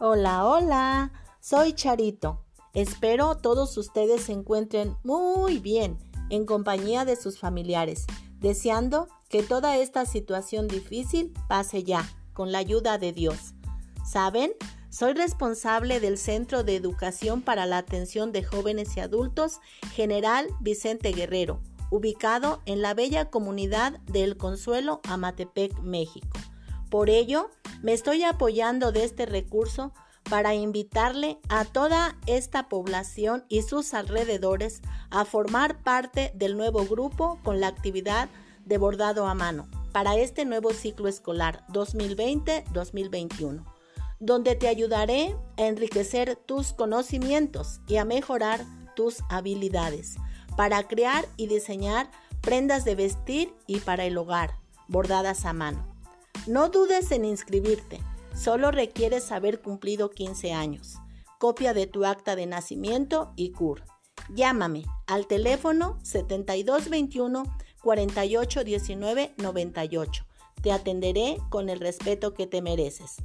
[0.00, 1.10] Hola, hola,
[1.40, 2.44] soy Charito.
[2.72, 5.98] Espero todos ustedes se encuentren muy bien
[6.30, 8.06] en compañía de sus familiares,
[8.38, 13.54] deseando que toda esta situación difícil pase ya, con la ayuda de Dios.
[14.08, 14.52] ¿Saben?
[14.88, 19.58] Soy responsable del Centro de Educación para la Atención de Jóvenes y Adultos
[19.94, 26.38] General Vicente Guerrero, ubicado en la bella comunidad de El Consuelo, Amatepec, México.
[26.88, 27.50] Por ello,
[27.82, 29.92] me estoy apoyando de este recurso
[30.28, 37.38] para invitarle a toda esta población y sus alrededores a formar parte del nuevo grupo
[37.42, 38.28] con la actividad
[38.64, 43.64] de bordado a mano para este nuevo ciclo escolar 2020-2021,
[44.20, 50.16] donde te ayudaré a enriquecer tus conocimientos y a mejorar tus habilidades
[50.56, 52.10] para crear y diseñar
[52.42, 54.56] prendas de vestir y para el hogar
[54.88, 55.97] bordadas a mano.
[56.48, 58.00] No dudes en inscribirte,
[58.34, 60.94] solo requieres haber cumplido 15 años.
[61.38, 63.82] Copia de tu acta de nacimiento y CUR.
[64.34, 67.42] Llámame al teléfono 7221
[67.82, 70.24] 4819 98.
[70.62, 73.16] Te atenderé con el respeto que te mereces.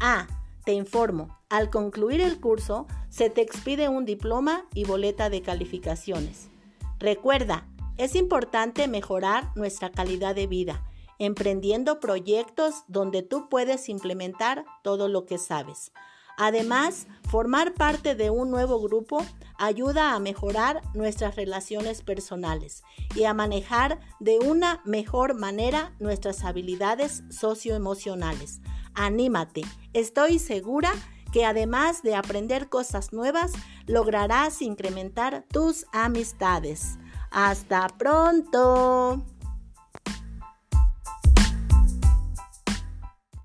[0.00, 0.26] Ah,
[0.64, 6.48] te informo, al concluir el curso se te expide un diploma y boleta de calificaciones.
[6.98, 10.89] Recuerda, es importante mejorar nuestra calidad de vida
[11.20, 15.92] emprendiendo proyectos donde tú puedes implementar todo lo que sabes.
[16.36, 19.24] Además, formar parte de un nuevo grupo
[19.58, 22.82] ayuda a mejorar nuestras relaciones personales
[23.14, 28.62] y a manejar de una mejor manera nuestras habilidades socioemocionales.
[28.94, 30.90] Anímate, estoy segura
[31.30, 33.52] que además de aprender cosas nuevas,
[33.86, 36.98] lograrás incrementar tus amistades.
[37.30, 39.24] Hasta pronto.